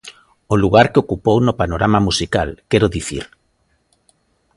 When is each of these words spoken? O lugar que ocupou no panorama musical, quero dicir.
O 0.53 0.55
lugar 0.63 0.85
que 0.91 1.01
ocupou 1.03 1.37
no 1.41 1.57
panorama 1.61 1.99
musical, 2.07 2.49
quero 2.71 2.87
dicir. 2.95 3.23